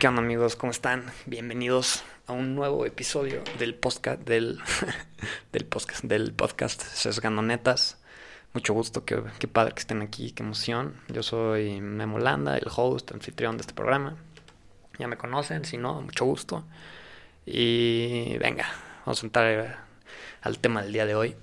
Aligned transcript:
¿Qué 0.00 0.08
onda 0.08 0.22
amigos? 0.22 0.56
¿Cómo 0.56 0.72
están? 0.72 1.04
Bienvenidos 1.26 2.04
a 2.26 2.32
un 2.32 2.54
nuevo 2.54 2.86
episodio 2.86 3.44
del 3.58 3.74
podcast 3.74 4.22
del, 4.22 4.58
del 5.52 5.66
podcast 5.66 6.04
del 6.04 6.32
podcast 6.32 6.80
Sesgando 6.80 7.42
Netas. 7.42 7.98
Mucho 8.54 8.72
gusto, 8.72 9.04
qué, 9.04 9.22
qué 9.38 9.46
padre 9.46 9.74
que 9.74 9.80
estén 9.80 10.00
aquí, 10.00 10.32
qué 10.32 10.42
emoción. 10.42 10.94
Yo 11.08 11.22
soy 11.22 11.82
Memo 11.82 12.18
Landa, 12.18 12.56
el 12.56 12.66
host, 12.74 13.12
anfitrión 13.12 13.58
de 13.58 13.60
este 13.60 13.74
programa. 13.74 14.16
Ya 14.98 15.06
me 15.06 15.18
conocen, 15.18 15.66
si 15.66 15.76
no, 15.76 16.00
mucho 16.00 16.24
gusto. 16.24 16.64
Y 17.44 18.38
venga, 18.38 18.72
vamos 19.04 19.22
a 19.22 19.26
entrar 19.26 19.84
al 20.40 20.58
tema 20.60 20.82
del 20.82 20.94
día 20.94 21.04
de 21.04 21.14
hoy. 21.14 21.36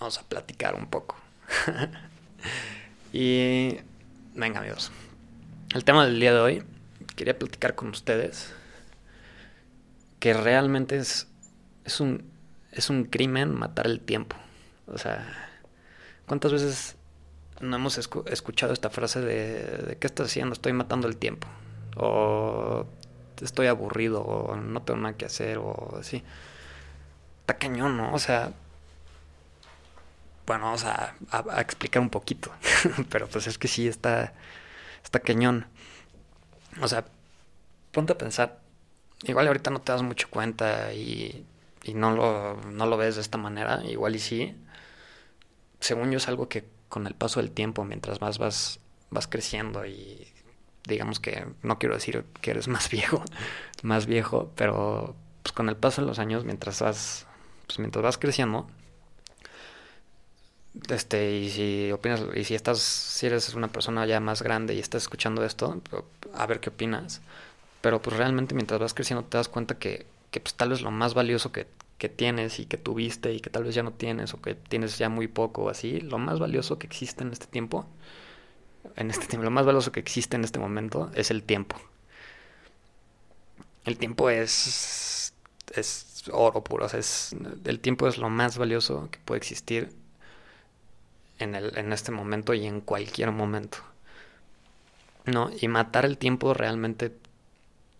Vamos 0.00 0.18
a 0.18 0.24
platicar 0.24 0.74
un 0.74 0.86
poco. 0.86 1.14
y 3.12 3.78
venga 4.34 4.58
amigos, 4.58 4.90
el 5.72 5.84
tema 5.84 6.04
del 6.04 6.18
día 6.18 6.32
de 6.34 6.40
hoy 6.40 6.73
quería 7.16 7.38
platicar 7.38 7.74
con 7.74 7.88
ustedes 7.88 8.52
que 10.24 10.32
realmente 10.32 10.96
es, 10.96 11.28
es, 11.84 12.00
un, 12.00 12.30
es 12.72 12.88
un 12.88 13.04
crimen 13.04 13.54
matar 13.54 13.86
el 13.86 14.00
tiempo. 14.00 14.36
O 14.86 14.96
sea, 14.96 15.22
¿cuántas 16.26 16.50
veces 16.50 16.96
no 17.60 17.76
hemos 17.76 17.98
escuchado 17.98 18.72
esta 18.72 18.88
frase 18.88 19.20
de, 19.20 19.98
¿qué 20.00 20.06
estás 20.06 20.28
haciendo? 20.28 20.54
Estoy 20.54 20.72
matando 20.72 21.08
el 21.08 21.18
tiempo. 21.18 21.46
O 21.96 22.86
estoy 23.42 23.66
aburrido, 23.66 24.22
o 24.22 24.56
no 24.56 24.82
tengo 24.82 25.00
nada 25.00 25.14
que 25.14 25.26
hacer, 25.26 25.58
o 25.58 25.98
así. 26.00 26.22
Está 27.40 27.58
cañón, 27.58 27.98
¿no? 27.98 28.14
O 28.14 28.18
sea, 28.18 28.52
bueno, 30.46 30.64
vamos 30.64 30.84
a, 30.84 31.14
a 31.30 31.60
explicar 31.60 32.00
un 32.00 32.08
poquito. 32.08 32.50
Pero 33.10 33.28
pues 33.28 33.46
es 33.46 33.58
que 33.58 33.68
sí, 33.68 33.88
está, 33.88 34.32
está 35.02 35.20
cañón. 35.20 35.66
O 36.80 36.88
sea, 36.88 37.04
ponte 37.92 38.12
a 38.12 38.18
pensar. 38.18 38.60
Igual 39.22 39.46
ahorita 39.46 39.70
no 39.70 39.80
te 39.80 39.92
das 39.92 40.02
mucho 40.02 40.28
cuenta 40.30 40.92
y, 40.92 41.46
y 41.82 41.94
no, 41.94 42.10
lo, 42.12 42.56
no 42.70 42.86
lo 42.86 42.96
ves 42.96 43.16
de 43.16 43.20
esta 43.20 43.38
manera. 43.38 43.82
Igual 43.84 44.16
y 44.16 44.18
sí. 44.18 44.56
Según 45.80 46.10
yo 46.10 46.18
es 46.18 46.28
algo 46.28 46.48
que 46.48 46.64
con 46.88 47.06
el 47.06 47.14
paso 47.14 47.40
del 47.40 47.50
tiempo, 47.50 47.84
mientras 47.84 48.20
más 48.20 48.38
vas, 48.38 48.80
vas 49.10 49.26
creciendo 49.26 49.84
y 49.86 50.28
digamos 50.86 51.18
que 51.18 51.46
no 51.62 51.78
quiero 51.78 51.94
decir 51.94 52.24
que 52.40 52.50
eres 52.50 52.68
más 52.68 52.90
viejo, 52.90 53.24
más 53.82 54.06
viejo, 54.06 54.52
pero 54.54 55.16
pues 55.42 55.52
con 55.52 55.68
el 55.68 55.76
paso 55.76 56.02
de 56.02 56.06
los 56.08 56.18
años, 56.18 56.44
mientras 56.44 56.80
vas, 56.80 57.26
pues 57.66 57.78
mientras 57.78 58.02
vas 58.02 58.18
creciendo, 58.18 58.68
este, 60.88 61.36
y 61.36 61.50
si 61.50 61.92
opinas, 61.92 62.22
y 62.34 62.44
si 62.44 62.54
estás, 62.54 62.78
si 62.80 63.26
eres 63.26 63.54
una 63.54 63.68
persona 63.68 64.06
ya 64.06 64.20
más 64.20 64.42
grande 64.42 64.74
y 64.74 64.80
estás 64.80 65.02
escuchando 65.02 65.44
esto, 65.44 65.80
a 66.34 66.46
ver 66.46 66.60
qué 66.60 66.70
opinas. 66.70 67.20
Pero 67.80 68.02
pues 68.02 68.16
realmente 68.16 68.54
mientras 68.54 68.80
vas 68.80 68.94
creciendo 68.94 69.24
te 69.24 69.36
das 69.36 69.48
cuenta 69.48 69.78
que, 69.78 70.06
que 70.30 70.40
pues 70.40 70.54
tal 70.54 70.70
vez 70.70 70.82
lo 70.82 70.90
más 70.90 71.14
valioso 71.14 71.52
que, 71.52 71.66
que 71.98 72.08
tienes 72.08 72.58
y 72.58 72.66
que 72.66 72.76
tuviste 72.76 73.32
y 73.32 73.40
que 73.40 73.50
tal 73.50 73.64
vez 73.64 73.74
ya 73.74 73.82
no 73.82 73.92
tienes 73.92 74.34
o 74.34 74.42
que 74.42 74.54
tienes 74.54 74.98
ya 74.98 75.08
muy 75.08 75.28
poco 75.28 75.64
o 75.64 75.68
así, 75.70 76.00
lo 76.00 76.18
más 76.18 76.38
valioso 76.38 76.78
que 76.78 76.86
existe 76.86 77.22
en 77.24 77.32
este 77.32 77.46
tiempo, 77.46 77.86
en 78.96 79.10
este 79.10 79.26
tiempo, 79.26 79.44
lo 79.44 79.50
más 79.50 79.66
valioso 79.66 79.92
que 79.92 80.00
existe 80.00 80.36
en 80.36 80.44
este 80.44 80.58
momento 80.58 81.10
es 81.14 81.30
el 81.30 81.42
tiempo. 81.42 81.76
El 83.84 83.98
tiempo 83.98 84.30
es, 84.30 85.34
es 85.74 86.24
oro 86.32 86.64
puro, 86.64 86.86
o 86.86 86.88
sea, 86.88 87.00
es, 87.00 87.36
el 87.64 87.80
tiempo 87.80 88.08
es 88.08 88.18
lo 88.18 88.30
más 88.30 88.56
valioso 88.58 89.08
que 89.10 89.18
puede 89.24 89.38
existir 89.38 89.90
en, 91.44 91.92
este 91.92 92.10
momento 92.12 92.54
y 92.54 92.66
en 92.66 92.80
cualquier 92.80 93.30
momento. 93.30 93.78
No, 95.26 95.50
y 95.58 95.68
matar 95.68 96.04
el 96.04 96.18
tiempo 96.18 96.54
realmente 96.54 97.12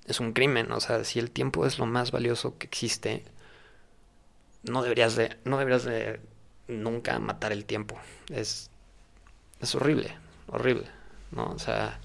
es 0.06 0.20
un 0.20 0.32
crimen, 0.32 0.70
o 0.72 0.80
sea, 0.80 1.04
si 1.04 1.18
el 1.18 1.30
tiempo 1.30 1.66
es 1.66 1.78
lo 1.78 1.86
más 1.86 2.10
valioso 2.10 2.58
que 2.58 2.66
existe, 2.66 3.24
no 4.62 4.82
deberías 4.82 5.16
de, 5.16 5.36
no 5.44 5.58
deberías 5.58 5.84
de 5.84 6.20
nunca 6.68 7.18
matar 7.18 7.52
el 7.52 7.64
tiempo. 7.64 7.98
Es, 8.30 8.70
es 9.60 9.74
horrible, 9.74 10.14
horrible, 10.48 10.86
¿no? 11.30 11.44
O 11.46 11.58
sea, 11.58 11.98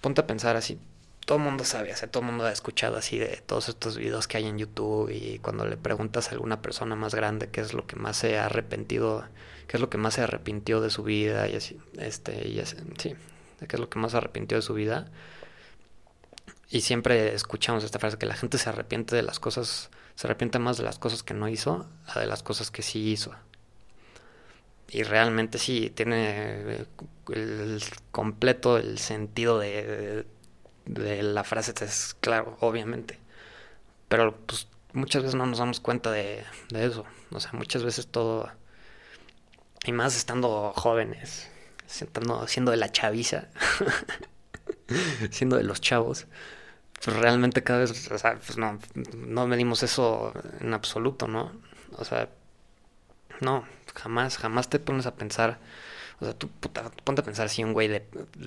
ponte 0.00 0.20
a 0.20 0.26
pensar 0.26 0.56
así, 0.56 0.78
todo 1.24 1.38
el 1.38 1.44
mundo 1.44 1.64
sabe, 1.64 1.92
o 1.92 1.96
sea, 1.96 2.10
todo 2.10 2.22
el 2.22 2.28
mundo 2.28 2.44
ha 2.44 2.52
escuchado 2.52 2.96
así 2.96 3.18
de 3.18 3.42
todos 3.46 3.68
estos 3.68 3.96
videos 3.96 4.28
que 4.28 4.36
hay 4.36 4.46
en 4.46 4.58
YouTube 4.58 5.10
y 5.10 5.38
cuando 5.38 5.66
le 5.66 5.76
preguntas 5.76 6.28
a 6.28 6.32
alguna 6.32 6.60
persona 6.60 6.96
más 6.96 7.14
grande 7.14 7.48
qué 7.48 7.60
es 7.62 7.72
lo 7.72 7.86
que 7.86 7.96
más 7.96 8.18
se 8.18 8.38
ha 8.38 8.46
arrepentido, 8.46 9.24
qué 9.66 9.78
es 9.78 9.80
lo 9.80 9.88
que 9.88 9.96
más 9.96 10.14
se 10.14 10.22
arrepintió 10.22 10.80
de 10.80 10.90
su 10.90 11.02
vida 11.02 11.48
y 11.48 11.56
así, 11.56 11.78
este, 11.98 12.46
y 12.48 12.60
así, 12.60 12.76
sí, 12.98 13.14
qué 13.66 13.76
es 13.76 13.80
lo 13.80 13.88
que 13.88 13.98
más 13.98 14.12
se 14.12 14.18
arrepintió 14.18 14.58
de 14.58 14.62
su 14.62 14.74
vida. 14.74 15.10
Y 16.70 16.80
siempre 16.82 17.34
escuchamos 17.34 17.84
esta 17.84 17.98
frase 17.98 18.18
que 18.18 18.26
la 18.26 18.34
gente 18.34 18.58
se 18.58 18.68
arrepiente 18.68 19.16
de 19.16 19.22
las 19.22 19.38
cosas, 19.38 19.90
se 20.16 20.26
arrepiente 20.26 20.58
más 20.58 20.76
de 20.76 20.82
las 20.84 20.98
cosas 20.98 21.22
que 21.22 21.34
no 21.34 21.48
hizo 21.48 21.88
a 22.06 22.20
de 22.20 22.26
las 22.26 22.42
cosas 22.42 22.70
que 22.70 22.82
sí 22.82 23.10
hizo. 23.10 23.32
Y 24.88 25.02
realmente 25.04 25.58
sí, 25.58 25.90
tiene 25.94 26.86
el 27.32 27.82
completo 28.10 28.76
el 28.76 28.98
sentido 28.98 29.58
de, 29.58 29.82
de 29.86 30.26
la 30.86 31.44
frase, 31.44 31.72
es 31.84 32.16
claro, 32.20 32.56
obviamente. 32.60 33.18
Pero 34.08 34.36
pues 34.46 34.68
muchas 34.92 35.22
veces 35.22 35.34
no 35.34 35.46
nos 35.46 35.58
damos 35.58 35.80
cuenta 35.80 36.10
de, 36.10 36.44
de 36.70 36.86
eso. 36.86 37.04
O 37.30 37.40
sea, 37.40 37.52
muchas 37.52 37.82
veces 37.82 38.06
todo, 38.06 38.50
y 39.84 39.92
más 39.92 40.16
estando 40.16 40.72
jóvenes, 40.74 41.48
siendo 41.86 42.70
de 42.70 42.76
la 42.76 42.90
chaviza, 42.90 43.48
siendo 45.30 45.56
de 45.56 45.64
los 45.64 45.80
chavos, 45.80 46.26
pues 47.04 47.16
realmente 47.16 47.62
cada 47.62 47.80
vez, 47.80 48.10
o 48.10 48.18
sea, 48.18 48.36
pues 48.36 48.56
no, 48.56 48.78
no 49.16 49.46
medimos 49.46 49.82
eso 49.82 50.32
en 50.60 50.72
absoluto, 50.74 51.28
¿no? 51.28 51.52
O 51.98 52.04
sea, 52.04 52.30
no, 53.40 53.64
jamás, 53.94 54.38
jamás 54.38 54.70
te 54.70 54.78
pones 54.78 55.06
a 55.06 55.14
pensar, 55.16 55.58
o 56.20 56.24
sea, 56.24 56.34
tú 56.34 56.48
puta, 56.48 56.90
ponte 57.04 57.22
a 57.22 57.24
pensar 57.24 57.48
si 57.48 57.64
un 57.64 57.72
güey 57.72 57.88
de, 57.88 58.00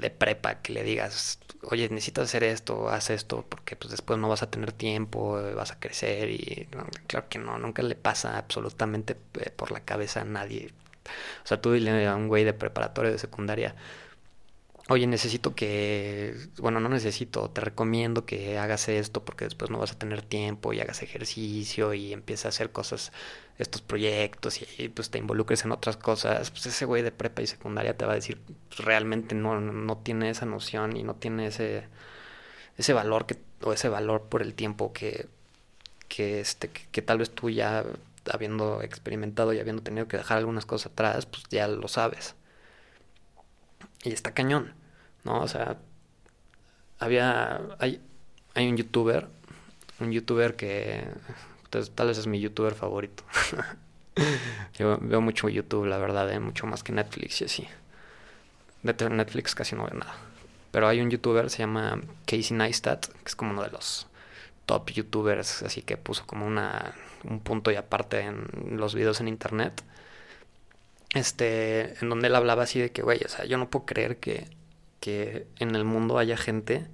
prepa 0.09 0.61
que 0.61 0.73
le 0.73 0.83
digas, 0.83 1.39
oye, 1.63 1.89
necesitas 1.89 2.25
hacer 2.25 2.43
esto, 2.43 2.89
haz 2.89 3.09
esto, 3.09 3.45
porque 3.47 3.75
pues 3.75 3.91
después 3.91 4.19
no 4.19 4.29
vas 4.29 4.43
a 4.43 4.49
tener 4.49 4.71
tiempo, 4.71 5.41
vas 5.55 5.71
a 5.71 5.79
crecer 5.79 6.29
y 6.29 6.67
claro 7.07 7.27
que 7.29 7.39
no, 7.39 7.57
nunca 7.57 7.83
le 7.83 7.95
pasa 7.95 8.37
absolutamente 8.37 9.17
eh, 9.39 9.49
por 9.51 9.71
la 9.71 9.81
cabeza 9.81 10.21
a 10.21 10.25
nadie. 10.25 10.73
O 11.43 11.47
sea, 11.47 11.61
tú 11.61 11.71
dile 11.73 12.07
a 12.07 12.15
un 12.15 12.27
güey 12.27 12.43
de 12.43 12.53
preparatoria 12.53 13.11
de 13.11 13.19
secundaria, 13.19 13.75
oye, 14.89 15.07
necesito 15.07 15.55
que, 15.55 16.35
bueno, 16.59 16.79
no 16.79 16.89
necesito, 16.89 17.49
te 17.49 17.61
recomiendo 17.61 18.25
que 18.25 18.57
hagas 18.57 18.87
esto 18.89 19.23
porque 19.25 19.45
después 19.45 19.69
no 19.71 19.79
vas 19.79 19.91
a 19.91 19.99
tener 19.99 20.21
tiempo 20.21 20.73
y 20.73 20.79
hagas 20.79 21.01
ejercicio 21.03 21.93
y 21.93 22.13
empieces 22.13 22.45
a 22.45 22.49
hacer 22.49 22.71
cosas, 22.71 23.11
estos 23.57 23.81
proyectos 23.81 24.59
y 24.79 24.89
pues 24.89 25.09
te 25.09 25.17
involucres 25.17 25.65
en 25.65 25.71
otras 25.71 25.97
cosas, 25.97 26.51
pues 26.51 26.65
ese 26.67 26.85
güey 26.85 27.01
de 27.03 27.11
prepa 27.11 27.41
y 27.41 27.47
secundaria 27.47 27.97
te 27.97 28.05
va 28.05 28.13
a 28.13 28.15
decir, 28.15 28.39
pues, 28.69 28.79
realmente 28.85 29.35
no, 29.35 29.59
no 29.59 29.97
tiene 29.97 30.29
esa 30.29 30.45
noción 30.45 30.95
y 30.95 31.03
no 31.03 31.15
tiene 31.15 31.47
ese, 31.47 31.85
ese 32.77 32.93
valor 32.93 33.25
que, 33.25 33.37
o 33.63 33.73
ese 33.73 33.89
valor 33.89 34.23
por 34.29 34.41
el 34.41 34.53
tiempo 34.55 34.93
que, 34.93 35.27
que, 36.07 36.39
este, 36.41 36.69
que, 36.69 36.83
que 36.91 37.01
tal 37.01 37.19
vez 37.19 37.31
tú 37.31 37.49
ya 37.49 37.85
habiendo 38.31 38.81
experimentado 38.81 39.53
y 39.53 39.59
habiendo 39.59 39.83
tenido 39.83 40.07
que 40.07 40.17
dejar 40.17 40.37
algunas 40.39 40.65
cosas 40.65 40.91
atrás, 40.91 41.25
pues 41.25 41.43
ya 41.49 41.67
lo 41.67 41.87
sabes. 41.87 42.35
Y 44.07 44.13
está 44.13 44.33
cañón, 44.33 44.73
¿no? 45.25 45.41
O 45.41 45.47
sea, 45.49 45.77
había. 46.97 47.59
Hay, 47.79 48.01
hay 48.53 48.69
un 48.69 48.77
youtuber, 48.77 49.27
un 49.99 50.13
youtuber 50.13 50.55
que. 50.55 51.03
Entonces, 51.65 51.93
tal 51.93 52.07
vez 52.07 52.17
es 52.17 52.25
mi 52.25 52.39
youtuber 52.39 52.73
favorito. 52.73 53.23
Yo 54.79 54.97
veo 55.01 55.19
mucho 55.19 55.49
YouTube, 55.49 55.85
la 55.87 55.97
verdad, 55.97 56.31
¿eh? 56.31 56.39
mucho 56.39 56.65
más 56.67 56.83
que 56.83 56.93
Netflix 56.93 57.41
y 57.41 57.45
así. 57.45 57.67
De 58.81 59.09
Netflix 59.09 59.53
casi 59.53 59.75
no 59.75 59.83
veo 59.83 59.93
nada. 59.93 60.15
Pero 60.71 60.87
hay 60.87 61.01
un 61.01 61.11
youtuber, 61.11 61.49
se 61.49 61.59
llama 61.59 61.99
Casey 62.25 62.55
Neistat, 62.55 63.07
que 63.07 63.25
es 63.25 63.35
como 63.35 63.51
uno 63.51 63.63
de 63.63 63.71
los 63.71 64.07
top 64.65 64.89
youtubers, 64.91 65.63
así 65.63 65.81
que 65.81 65.97
puso 65.97 66.25
como 66.25 66.45
una, 66.45 66.93
un 67.25 67.41
punto 67.41 67.71
y 67.71 67.75
aparte 67.75 68.21
en 68.21 68.77
los 68.77 68.95
videos 68.95 69.19
en 69.19 69.27
internet 69.27 69.83
este, 71.17 71.95
en 72.01 72.09
donde 72.09 72.27
él 72.27 72.35
hablaba 72.35 72.63
así 72.63 72.79
de 72.79 72.91
que, 72.91 73.01
güey, 73.01 73.19
o 73.25 73.29
sea, 73.29 73.45
yo 73.45 73.57
no 73.57 73.69
puedo 73.69 73.85
creer 73.85 74.17
que, 74.17 74.47
que 74.99 75.47
en 75.59 75.75
el 75.75 75.83
mundo 75.85 76.17
haya 76.17 76.37
gente 76.37 76.87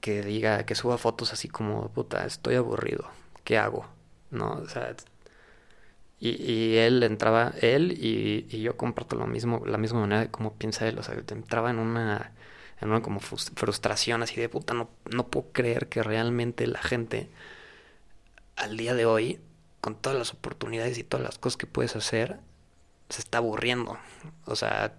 que 0.00 0.22
diga, 0.22 0.64
que 0.66 0.74
suba 0.74 0.98
fotos 0.98 1.32
así 1.32 1.48
como, 1.48 1.90
puta, 1.90 2.24
estoy 2.26 2.54
aburrido, 2.56 3.08
¿qué 3.44 3.58
hago? 3.58 3.86
¿No? 4.30 4.52
O 4.52 4.68
sea, 4.68 4.94
y, 6.20 6.30
y 6.42 6.76
él 6.78 7.02
entraba, 7.02 7.54
él 7.60 7.92
y, 7.92 8.46
y, 8.50 8.62
yo 8.62 8.76
comparto 8.76 9.16
lo 9.16 9.26
mismo, 9.26 9.62
la 9.66 9.78
misma 9.78 10.00
manera 10.00 10.22
de 10.22 10.30
cómo 10.30 10.54
piensa 10.54 10.88
él, 10.88 10.98
o 10.98 11.02
sea, 11.02 11.14
entraba 11.14 11.70
en 11.70 11.78
una, 11.78 12.32
en 12.80 12.90
una 12.90 13.02
como 13.02 13.20
frustración 13.20 14.22
así 14.22 14.40
de, 14.40 14.48
puta, 14.48 14.74
no, 14.74 14.90
no 15.10 15.28
puedo 15.28 15.52
creer 15.52 15.88
que 15.88 16.02
realmente 16.02 16.66
la 16.66 16.82
gente 16.82 17.28
al 18.56 18.76
día 18.76 18.94
de 18.94 19.06
hoy, 19.06 19.40
con 19.80 19.94
todas 19.96 20.18
las 20.18 20.32
oportunidades 20.34 20.98
y 20.98 21.04
todas 21.04 21.24
las 21.24 21.38
cosas 21.38 21.56
que 21.56 21.66
puedes 21.66 21.96
hacer, 21.96 22.40
se 23.08 23.20
está 23.20 23.38
aburriendo. 23.38 23.98
O 24.44 24.56
sea, 24.56 24.94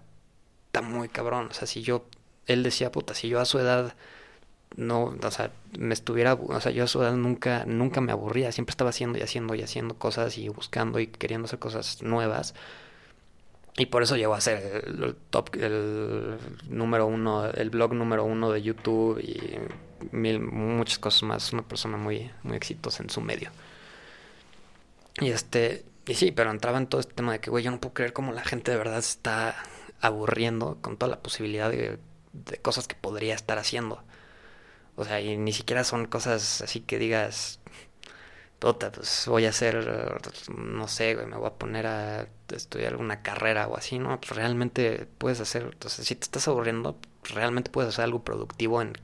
está 0.66 0.82
muy 0.82 1.08
cabrón. 1.08 1.48
O 1.50 1.54
sea, 1.54 1.66
si 1.66 1.82
yo, 1.82 2.06
él 2.46 2.62
decía, 2.62 2.92
puta, 2.92 3.14
si 3.14 3.28
yo 3.28 3.40
a 3.40 3.44
su 3.44 3.58
edad 3.58 3.94
no, 4.76 5.16
o 5.22 5.30
sea, 5.30 5.50
me 5.78 5.94
estuviera, 5.94 6.34
o 6.34 6.60
sea, 6.60 6.70
yo 6.72 6.84
a 6.84 6.86
su 6.86 7.02
edad 7.02 7.14
nunca, 7.14 7.64
nunca 7.66 8.00
me 8.00 8.12
aburría, 8.12 8.52
siempre 8.52 8.70
estaba 8.70 8.90
haciendo 8.90 9.18
y 9.18 9.22
haciendo 9.22 9.54
y 9.54 9.62
haciendo 9.62 9.96
cosas 9.96 10.38
y 10.38 10.48
buscando 10.48 11.00
y 11.00 11.08
queriendo 11.08 11.46
hacer 11.46 11.58
cosas 11.58 12.02
nuevas. 12.02 12.54
Y 13.76 13.86
por 13.86 14.02
eso 14.02 14.16
llegó 14.16 14.34
a 14.34 14.40
ser 14.40 14.84
el, 14.86 15.16
top, 15.30 15.54
el 15.54 16.36
número 16.68 17.06
uno, 17.06 17.46
el 17.46 17.70
blog 17.70 17.94
número 17.94 18.24
uno 18.24 18.50
de 18.50 18.62
YouTube 18.62 19.20
y 19.20 19.58
mil, 20.12 20.40
muchas 20.40 20.98
cosas 20.98 21.22
más. 21.22 21.52
Una 21.52 21.62
persona 21.62 21.96
muy, 21.96 22.30
muy 22.42 22.56
exitosa 22.56 23.02
en 23.02 23.10
su 23.10 23.20
medio. 23.20 23.50
Y 25.20 25.30
este, 25.30 25.84
y 26.06 26.14
sí, 26.14 26.32
pero 26.32 26.50
entraba 26.50 26.78
en 26.78 26.86
todo 26.86 27.00
este 27.00 27.14
tema 27.14 27.32
de 27.32 27.40
que, 27.40 27.50
güey, 27.50 27.64
yo 27.64 27.70
no 27.70 27.80
puedo 27.80 27.94
creer 27.94 28.12
cómo 28.12 28.32
la 28.32 28.44
gente 28.44 28.70
de 28.70 28.76
verdad 28.76 28.98
está 28.98 29.56
aburriendo 30.00 30.78
con 30.80 30.96
toda 30.96 31.10
la 31.10 31.20
posibilidad 31.22 31.70
de, 31.70 31.98
cosas 32.62 32.88
que 32.88 32.96
podría 32.96 33.34
estar 33.34 33.58
haciendo. 33.58 34.02
O 34.96 35.04
sea, 35.04 35.20
y 35.20 35.36
ni 35.36 35.52
siquiera 35.52 35.84
son 35.84 36.06
cosas 36.06 36.62
así 36.62 36.80
que 36.80 36.98
digas, 36.98 37.60
puta, 38.58 38.92
pues 38.92 39.24
voy 39.26 39.46
a 39.46 39.50
hacer, 39.50 40.20
no 40.56 40.88
sé, 40.88 41.14
güey, 41.14 41.26
me 41.26 41.36
voy 41.36 41.48
a 41.48 41.54
poner 41.54 41.86
a 41.86 42.28
estudiar 42.54 42.92
alguna 42.92 43.22
carrera 43.22 43.68
o 43.68 43.76
así, 43.76 43.98
¿no? 43.98 44.20
Pues 44.20 44.36
realmente 44.36 45.08
puedes 45.18 45.40
hacer, 45.40 45.64
entonces 45.64 46.06
si 46.06 46.14
te 46.14 46.24
estás 46.24 46.48
aburriendo, 46.48 46.98
realmente 47.24 47.70
puedes 47.70 47.90
hacer 47.90 48.04
algo 48.04 48.24
productivo 48.24 48.82
en, 48.82 48.94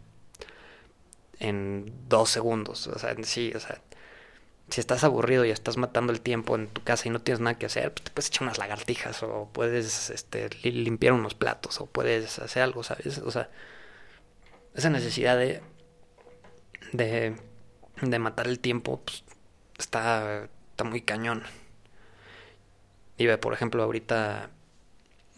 en 1.41 1.93
dos 2.09 2.31
segundos. 2.31 2.87
O 2.89 2.99
sea, 2.99 3.15
sí, 3.23 3.53
o 3.55 3.61
sea, 3.61 3.81
si 4.69 4.81
estás 4.81 5.05
aburrido 5.05 5.45
y 5.45 5.51
estás 5.51 5.77
matando 5.77 6.13
el 6.13 6.21
tiempo 6.21 6.57
en 6.57 6.69
tu 6.69 6.83
casa 6.83 7.07
y 7.07 7.11
no 7.11 7.21
tienes 7.21 7.41
nada 7.41 7.57
que 7.57 7.67
hacer, 7.67 7.93
pues 7.93 8.05
te 8.05 8.11
puedes 8.11 8.29
echar 8.29 8.43
unas 8.43 8.59
lagartijas 8.59 9.23
o 9.23 9.49
puedes 9.53 10.11
este, 10.11 10.51
limpiar 10.65 11.13
unos 11.13 11.35
platos 11.35 11.81
o 11.81 11.87
puedes 11.87 12.39
hacer 12.41 12.63
algo, 12.63 12.83
¿sabes? 12.83 13.19
O 13.19 13.31
sea, 13.31 13.49
esa 14.75 14.91
necesidad 14.91 15.39
de, 15.39 15.63
de, 16.93 17.37
de 18.03 18.19
matar 18.19 18.49
el 18.49 18.59
tiempo 18.59 19.01
pues, 19.05 19.25
está, 19.79 20.49
está 20.71 20.85
muy 20.85 21.01
cañón. 21.01 21.45
Y 23.19 23.27
ve, 23.27 23.39
por 23.39 23.53
ejemplo, 23.53 23.83
ahorita, 23.85 24.51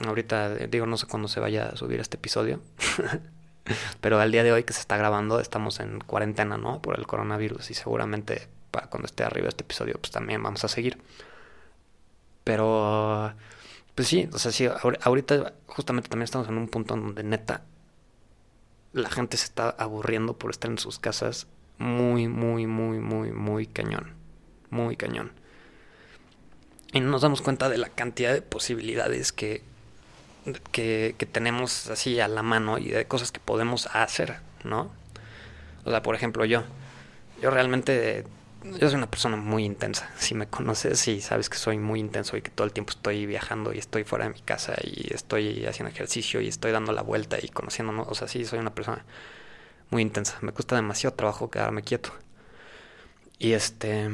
ahorita, 0.04 0.54
digo, 0.69 0.86
no 0.86 0.96
sé 0.96 1.06
cuándo 1.06 1.28
se 1.28 1.38
vaya 1.38 1.69
a 1.69 1.76
subir 1.76 2.00
este 2.00 2.16
episodio, 2.16 2.60
pero 4.00 4.19
al 4.20 4.32
día 4.32 4.42
de 4.42 4.52
hoy 4.52 4.64
que 4.64 4.72
se 4.72 4.80
está 4.80 4.96
grabando 4.96 5.38
estamos 5.38 5.80
en 5.80 6.00
cuarentena, 6.00 6.56
¿no? 6.56 6.80
Por 6.82 6.98
el 6.98 7.06
coronavirus 7.06 7.70
y 7.70 7.75
seguramente 7.75 8.48
para 8.70 8.88
cuando 8.88 9.06
esté 9.06 9.25
arriba 9.25 9.49
este 9.49 9.65
episodio, 9.65 9.94
pues 10.00 10.11
también 10.11 10.43
vamos 10.43 10.65
a 10.65 10.69
seguir. 10.69 10.99
Pero, 12.44 13.35
pues 13.94 14.09
sí, 14.09 14.29
o 14.32 14.38
sea, 14.38 14.53
sí, 14.53 14.67
ahorita 15.03 15.55
justamente 15.67 16.09
también 16.09 16.25
estamos 16.25 16.49
en 16.49 16.59
un 16.59 16.69
punto 16.69 16.97
donde 16.97 17.23
neta 17.23 17.62
la 18.93 19.11
gente 19.11 19.37
se 19.37 19.44
está 19.44 19.70
aburriendo 19.70 20.38
por 20.38 20.50
estar 20.50 20.70
en 20.70 20.79
sus 20.79 20.99
casas 20.99 21.47
muy, 21.79 22.29
muy, 22.29 22.67
muy, 22.67 22.99
muy, 22.99 23.32
muy 23.32 23.67
cañón. 23.67 24.15
Muy 24.71 24.97
cañón. 24.97 25.32
Y 26.93 27.00
no 27.00 27.11
nos 27.11 27.23
damos 27.23 27.43
cuenta 27.43 27.69
de 27.69 27.79
la 27.79 27.88
cantidad 27.88 28.32
de 28.32 28.43
posibilidades 28.43 29.32
que, 29.32 29.62
que, 30.73 31.14
que 31.19 31.26
tenemos 31.26 31.88
así 31.88 32.19
a 32.21 32.29
la 32.29 32.43
mano 32.43 32.79
y 32.79 32.88
de 32.88 33.06
cosas 33.06 33.31
que 33.31 33.41
podemos 33.41 33.88
hacer, 33.93 34.41
¿no? 34.64 34.91
O 35.85 35.91
sea, 35.91 36.03
por 36.03 36.14
ejemplo, 36.14 36.44
yo. 36.44 36.64
Yo 37.41 37.50
realmente 37.50 38.25
yo 38.79 38.88
soy 38.88 38.97
una 38.97 39.11
persona 39.11 39.37
muy 39.37 39.65
intensa. 39.65 40.11
Si 40.19 40.35
me 40.35 40.49
conoces 40.49 41.06
y 41.09 41.20
sabes 41.20 41.49
que 41.49 41.56
soy 41.56 41.79
muy 41.79 42.00
intenso 42.00 42.37
y 42.37 42.43
que 42.43 42.50
todo 42.50 42.67
el 42.67 42.73
tiempo 42.73 42.91
estoy 42.91 43.26
viajando 43.26 43.73
y 43.73 43.79
estoy 43.79 44.05
fuera 44.05 44.26
de 44.26 44.35
mi 44.35 44.41
casa 44.41 44.75
y 44.82 45.12
estoy 45.12 45.67
haciendo 45.67 45.91
ejercicio 45.93 46.41
y 46.41 46.49
estoy 46.49 46.73
dando 46.73 46.93
la 46.93 47.03
vuelta 47.03 47.38
y 47.41 47.49
conociendo, 47.49 48.06
o 48.09 48.15
sea, 48.15 48.29
sí, 48.29 48.44
soy 48.44 48.59
una 48.59 48.75
persona 48.75 49.05
muy 49.91 50.03
intensa. 50.03 50.38
Me 50.43 50.53
cuesta 50.53 50.76
demasiado 50.76 51.17
trabajo 51.17 51.50
quedarme 51.50 51.82
quieto. 51.82 52.12
Y 53.38 53.53
este 53.53 54.09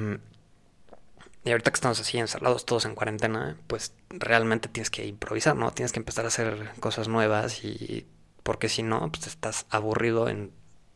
y 1.44 1.50
ahorita 1.50 1.70
que 1.70 1.74
estamos 1.74 2.00
así 2.00 2.18
encerrados 2.18 2.64
todos 2.64 2.86
en 2.86 2.94
cuarentena, 2.94 3.56
pues 3.66 3.92
realmente 4.08 4.68
tienes 4.68 4.90
que 4.90 5.06
improvisar, 5.06 5.54
¿no? 5.56 5.72
Tienes 5.72 5.92
que 5.92 5.98
empezar 5.98 6.24
a 6.24 6.28
hacer 6.28 6.70
cosas 6.80 7.08
nuevas 7.08 7.64
y 7.64 8.06
porque 8.42 8.68
si 8.70 8.82
no, 8.82 9.10
pues 9.12 9.26
estás 9.26 9.66
aburrido 9.68 10.28
en 10.28 10.52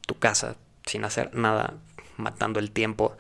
tu 0.07 0.19
casa 0.19 0.57
sin 0.87 1.05
hacer 1.05 1.35
nada, 1.35 1.75
matando 2.17 2.61
el 2.61 2.71
tiempo 2.71 3.17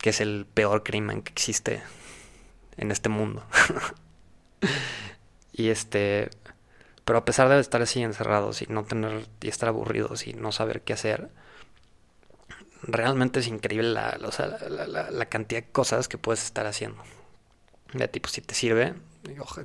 que 0.00 0.10
es 0.10 0.20
el 0.20 0.46
peor 0.46 0.82
crimen 0.82 1.22
que 1.22 1.32
existe 1.32 1.82
en 2.76 2.90
este 2.90 3.08
mundo. 3.08 3.44
y 5.52 5.68
este, 5.68 6.30
pero 7.04 7.18
a 7.18 7.24
pesar 7.24 7.48
de 7.48 7.58
estar 7.60 7.82
así 7.82 8.02
encerrados 8.02 8.62
y 8.62 8.66
no 8.66 8.84
tener 8.84 9.26
y 9.40 9.48
estar 9.48 9.68
aburridos 9.68 10.26
y 10.26 10.32
no 10.34 10.52
saber 10.52 10.82
qué 10.82 10.92
hacer, 10.92 11.30
realmente 12.82 13.40
es 13.40 13.46
increíble 13.48 13.90
la, 13.90 14.18
la, 14.18 15.26
cantidad 15.26 15.62
de 15.62 15.70
cosas 15.70 16.08
que 16.08 16.18
puedes 16.18 16.44
estar 16.44 16.66
haciendo. 16.66 17.02
De 17.92 18.08
tipo, 18.08 18.28
si 18.28 18.40
te 18.40 18.54
sirve, 18.54 18.94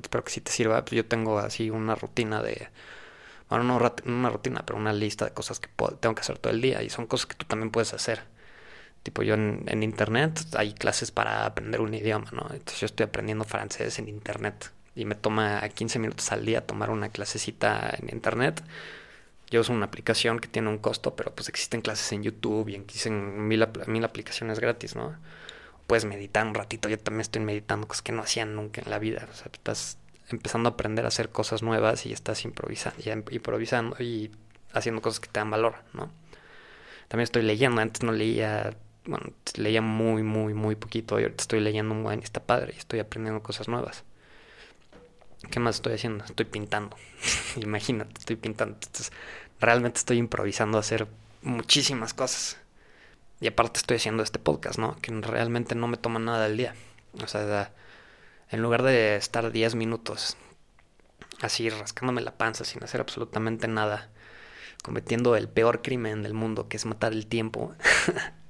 espero 0.01 0.24
que 0.24 0.31
si 0.31 0.41
te 0.41 0.51
sirva, 0.51 0.83
pues 0.83 0.94
yo 0.94 1.06
tengo 1.06 1.39
así 1.39 1.69
una 1.69 1.95
rutina 1.95 2.41
de, 2.41 2.69
bueno, 3.50 3.65
no 3.65 3.94
una 4.06 4.29
rutina, 4.29 4.65
pero 4.65 4.79
una 4.79 4.94
lista 4.94 5.25
de 5.25 5.31
cosas 5.31 5.59
que 5.59 5.69
tengo 6.00 6.15
que 6.15 6.21
hacer 6.21 6.38
todo 6.39 6.53
el 6.53 6.62
día 6.62 6.81
y 6.81 6.89
son 6.89 7.06
cosas 7.06 7.27
que 7.27 7.36
tú 7.36 7.45
también 7.45 7.71
puedes 7.71 7.94
hacer. 7.94 8.24
Tipo, 9.03 9.21
yo 9.21 9.33
en, 9.33 9.83
internet 9.83 10.39
hay 10.55 10.73
clases 10.73 11.11
para 11.11 11.45
aprender 11.45 11.81
un 11.81 11.94
idioma, 11.94 12.29
¿no? 12.31 12.47
Entonces 12.51 12.79
yo 12.79 12.85
estoy 12.85 13.05
aprendiendo 13.05 13.44
francés 13.44 14.00
en 14.00 14.07
internet 14.07 14.71
y 14.95 15.03
me 15.03 15.15
toma 15.15 15.61
15 15.67 16.00
minutos 16.00 16.31
al 16.31 16.45
día 16.45 16.65
tomar 16.65 16.89
una 16.89 17.09
clasecita 17.09 17.94
en 18.00 18.09
internet. 18.09 18.63
Yo 19.51 19.61
uso 19.61 19.73
una 19.73 19.85
aplicación 19.85 20.39
que 20.39 20.47
tiene 20.47 20.69
un 20.69 20.77
costo, 20.77 21.15
pero 21.15 21.35
pues 21.35 21.50
existen 21.50 21.81
clases 21.81 22.11
en 22.13 22.23
YouTube 22.23 22.69
y 22.69 22.75
existen 22.75 23.45
mil, 23.47 23.67
mil 23.88 24.03
aplicaciones 24.05 24.59
gratis, 24.59 24.95
¿no? 24.95 25.15
Puedes 25.85 26.05
meditar 26.05 26.47
un 26.47 26.53
ratito. 26.53 26.88
Yo 26.88 26.97
también 26.97 27.21
estoy 27.21 27.41
meditando 27.41 27.88
cosas 27.88 28.03
que 28.03 28.13
no 28.13 28.21
hacían 28.21 28.55
nunca 28.55 28.81
en 28.81 28.89
la 28.89 29.00
vida. 29.00 29.27
O 29.29 29.35
sea, 29.35 29.47
estás 29.51 29.97
empezando 30.29 30.69
a 30.69 30.71
aprender 30.71 31.03
a 31.05 31.09
hacer 31.09 31.29
cosas 31.29 31.61
nuevas 31.61 32.05
y 32.05 32.13
estás 32.13 32.45
improvisando 32.45 33.00
y, 33.03 33.35
improvisando 33.35 34.01
y 34.01 34.31
haciendo 34.71 35.01
cosas 35.01 35.19
que 35.19 35.27
te 35.27 35.39
dan 35.39 35.51
valor, 35.51 35.75
¿no? 35.94 36.09
También 37.09 37.25
estoy 37.25 37.44
leyendo. 37.44 37.81
Antes 37.81 38.01
no 38.03 38.11
leía 38.11 38.75
bueno, 39.05 39.33
leía 39.55 39.81
muy, 39.81 40.24
muy, 40.24 40.53
muy 40.53 40.75
poquito 40.75 41.19
y 41.19 41.24
ahorita 41.24 41.41
estoy 41.41 41.60
leyendo 41.60 41.93
un 41.93 42.03
buen 42.03 42.19
está 42.19 42.41
padre 42.41 42.74
y 42.75 42.79
estoy 42.79 43.00
aprendiendo 43.00 43.43
cosas 43.43 43.67
nuevas. 43.67 44.03
¿Qué 45.51 45.60
más 45.60 45.75
estoy 45.75 45.93
haciendo? 45.93 46.24
Estoy 46.24 46.45
pintando. 46.45 46.95
Imagínate, 47.57 48.13
estoy 48.17 48.38
pintando. 48.38 48.75
Entonces, 48.75 49.12
realmente 49.60 50.00
estoy 50.00 50.17
improvisando 50.17 50.77
a 50.77 50.81
hacer 50.81 51.07
muchísimas 51.41 52.13
cosas. 52.13 52.57
Y 53.41 53.48
aparte 53.48 53.79
estoy 53.79 53.98
haciendo 53.98 54.24
este 54.24 54.39
podcast, 54.39 54.79
¿no? 54.79 54.95
Que 55.01 55.12
realmente 55.12 55.75
no 55.75 55.88
me 55.88 55.98
toma 55.98 56.19
nada 56.19 56.48
del 56.48 56.55
día. 56.57 56.75
O 57.22 57.27
sea, 57.27 57.74
en 58.50 58.62
lugar 58.62 58.83
de 58.83 59.17
estar 59.17 59.51
10 59.51 59.75
minutos 59.75 60.38
así 61.41 61.69
rascándome 61.69 62.22
la 62.22 62.38
panza 62.38 62.63
sin 62.63 62.83
hacer 62.83 63.01
absolutamente 63.01 63.67
nada, 63.67 64.10
cometiendo 64.83 65.36
el 65.36 65.50
peor 65.50 65.81
crimen 65.81 66.24
del 66.24 66.33
mundo, 66.33 66.67
que 66.67 66.77
es 66.77 66.86
matar 66.86 67.13
el 67.13 67.27
tiempo, 67.27 67.74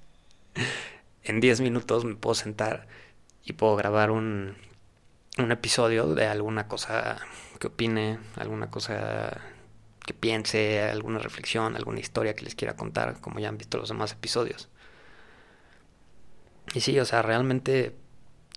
en 1.24 1.39
10 1.39 1.62
minutos 1.62 2.05
me 2.05 2.15
puedo 2.15 2.36
sentar 2.36 2.88
y 3.43 3.53
puedo 3.53 3.75
grabar 3.75 4.12
un, 4.12 4.55
un 5.38 5.51
episodio 5.51 6.13
de 6.13 6.27
alguna 6.27 6.67
cosa 6.67 7.17
que 7.60 7.67
opine, 7.67 8.19
alguna 8.36 8.69
cosa 8.69 9.41
que 10.05 10.13
piense, 10.13 10.81
alguna 10.81 11.19
reflexión, 11.19 11.75
alguna 11.75 12.00
historia 12.00 12.36
que 12.36 12.43
les 12.43 12.55
quiera 12.55 12.75
contar, 12.75 13.19
como 13.22 13.39
ya 13.39 13.50
han 13.50 13.57
visto 13.57 13.77
los 13.77 13.89
demás 13.89 14.12
episodios. 14.12 14.69
Y 16.74 16.81
sí, 16.81 17.00
o 17.00 17.05
sea, 17.05 17.22
realmente 17.22 17.95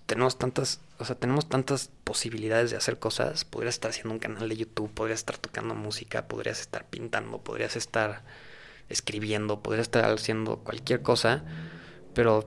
tenemos 0.07 0.39
tantas, 0.39 0.81
o 0.99 1.05
sea, 1.05 1.17
tenemos 1.17 1.49
tantas 1.49 1.91
posibilidades 2.05 2.71
de 2.71 2.77
hacer 2.77 2.99
cosas. 2.99 3.45
Podrías 3.45 3.75
estar 3.75 3.91
haciendo 3.91 4.13
un 4.13 4.19
canal 4.19 4.49
de 4.49 4.57
YouTube, 4.57 4.93
podrías 4.93 5.21
estar 5.21 5.39
tocando 5.39 5.75
música, 5.75 6.27
podrías 6.27 6.61
estar 6.61 6.87
pintando, 6.87 7.39
podrías 7.39 7.77
estar 7.77 8.23
escribiendo, 8.89 9.63
podrías 9.63 9.87
estar 9.87 10.05
haciendo 10.05 10.59
cualquier 10.59 11.03
cosa 11.03 11.45
pero 12.17 12.47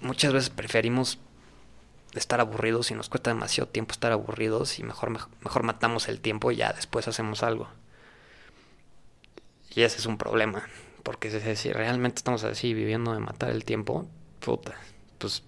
muchas 0.00 0.32
veces 0.32 0.50
preferimos 0.50 1.20
estar 2.12 2.40
aburridos 2.40 2.90
y 2.90 2.94
nos 2.94 3.08
cuesta 3.08 3.30
demasiado 3.30 3.70
tiempo 3.70 3.92
estar 3.92 4.10
aburridos 4.10 4.80
y 4.80 4.82
mejor, 4.82 5.10
mejor 5.10 5.62
matamos 5.62 6.08
el 6.08 6.20
tiempo 6.20 6.50
y 6.50 6.56
ya 6.56 6.72
después 6.72 7.06
hacemos 7.06 7.44
algo. 7.44 7.68
Y 9.76 9.82
ese 9.82 9.98
es 9.98 10.06
un 10.06 10.18
problema, 10.18 10.64
porque 11.04 11.30
si 11.54 11.72
realmente 11.72 12.18
estamos 12.18 12.42
así 12.42 12.74
viviendo 12.74 13.12
de 13.12 13.20
matar 13.20 13.50
el 13.50 13.64
tiempo, 13.64 14.08
puta, 14.40 14.74
pues 15.18 15.44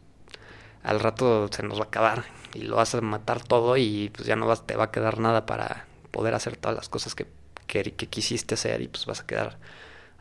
al 0.85 1.01
rato 1.01 1.49
se 1.51 1.65
nos 1.65 1.81
va 1.81 1.85
a 1.85 1.89
acabar 1.89 2.25
y 2.55 2.61
lo 2.61 2.77
vas 2.77 2.95
a 2.95 3.01
matar 3.01 3.43
todo 3.43 3.77
y 3.77 4.13
pues 4.15 4.29
ya 4.29 4.37
no 4.37 4.47
vas, 4.47 4.69
te 4.69 4.77
va 4.77 4.85
a 4.85 4.91
quedar 4.93 5.19
nada 5.19 5.47
para 5.47 5.87
poder 6.13 6.35
hacer 6.35 6.57
todas 6.57 6.77
las 6.77 6.89
cosas 6.89 7.17
que, 7.17 7.27
que, 7.67 7.93
que 7.93 8.07
quisiste 8.07 8.55
hacer 8.55 8.83
y 8.83 8.87
pues 8.87 9.05
vas 9.05 9.21
a 9.21 9.27
quedar 9.27 9.59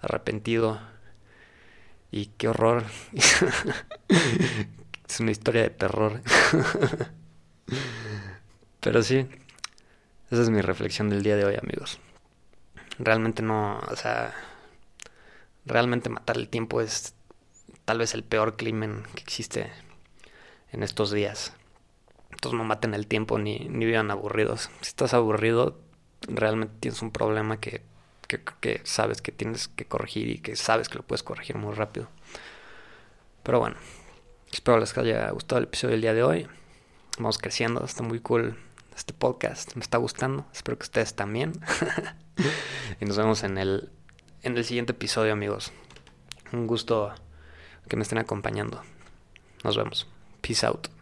arrepentido 0.01 0.79
y 2.11 2.27
qué 2.37 2.47
horror. 2.47 2.83
es 5.07 5.19
una 5.19 5.31
historia 5.31 5.63
de 5.63 5.69
terror. 5.69 6.21
Pero 8.79 9.01
sí, 9.03 9.27
esa 10.31 10.41
es 10.41 10.49
mi 10.49 10.61
reflexión 10.61 11.09
del 11.09 11.23
día 11.23 11.35
de 11.35 11.45
hoy, 11.45 11.55
amigos. 11.61 11.99
Realmente 12.99 13.41
no, 13.41 13.79
o 13.79 13.95
sea, 13.95 14.33
realmente 15.65 16.09
matar 16.09 16.37
el 16.37 16.49
tiempo 16.49 16.81
es 16.81 17.15
tal 17.85 17.99
vez 17.99 18.13
el 18.13 18.23
peor 18.23 18.55
crimen 18.55 19.03
que 19.15 19.21
existe 19.21 19.71
en 20.71 20.83
estos 20.83 21.11
días. 21.11 21.53
Entonces 22.31 22.57
no 22.57 22.63
maten 22.63 22.93
el 22.93 23.07
tiempo 23.07 23.39
ni, 23.39 23.59
ni 23.69 23.85
vivan 23.85 24.11
aburridos. 24.11 24.69
Si 24.81 24.89
estás 24.89 25.13
aburrido, 25.13 25.79
realmente 26.27 26.75
tienes 26.79 27.01
un 27.01 27.11
problema 27.11 27.59
que, 27.59 27.81
que, 28.27 28.41
que, 28.59 28.81
sabes 28.83 29.21
que 29.21 29.31
tienes 29.31 29.67
que 29.67 29.85
corregir 29.85 30.29
y 30.29 30.39
que 30.39 30.55
sabes 30.55 30.89
que 30.89 30.95
lo 30.95 31.03
puedes 31.03 31.23
corregir 31.23 31.57
muy 31.57 31.73
rápido. 31.73 32.09
Pero 33.43 33.59
bueno, 33.59 33.75
espero 34.51 34.79
les 34.79 34.97
haya 34.97 35.29
gustado 35.31 35.59
el 35.59 35.65
episodio 35.65 35.91
del 35.91 36.01
día 36.01 36.13
de 36.13 36.23
hoy. 36.23 36.47
Vamos 37.17 37.37
creciendo, 37.37 37.83
está 37.85 38.03
muy 38.03 38.19
cool 38.19 38.57
este 38.95 39.13
podcast, 39.13 39.75
me 39.75 39.81
está 39.81 39.97
gustando. 39.97 40.45
Espero 40.53 40.77
que 40.77 40.83
ustedes 40.83 41.15
también. 41.15 41.53
y 43.01 43.05
nos 43.05 43.17
vemos 43.17 43.43
en 43.43 43.57
el, 43.57 43.91
en 44.41 44.57
el 44.57 44.65
siguiente 44.65 44.93
episodio, 44.93 45.33
amigos. 45.33 45.71
Un 46.51 46.67
gusto 46.67 47.13
que 47.87 47.95
me 47.95 48.03
estén 48.03 48.17
acompañando. 48.17 48.81
Nos 49.63 49.77
vemos. 49.77 50.07
Peace 50.41 50.65
out. 50.65 50.94